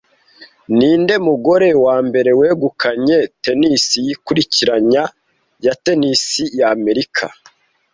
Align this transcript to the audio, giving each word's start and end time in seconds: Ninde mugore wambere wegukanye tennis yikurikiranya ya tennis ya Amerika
Ninde 0.77 1.15
mugore 1.27 1.69
wambere 1.85 2.31
wegukanye 2.39 3.17
tennis 3.43 3.85
yikurikiranya 4.05 5.03
ya 5.65 5.73
tennis 5.83 6.23
ya 6.59 6.67
Amerika 6.77 7.25